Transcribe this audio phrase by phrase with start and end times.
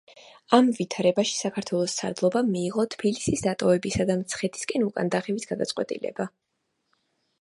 [0.57, 6.31] ამ ვითარებაში საქართველოს სარდლობამ მიიღო თბილისის დატოვებისა და მცხეთისკენ უკანდახევის გადაწყვეტილება.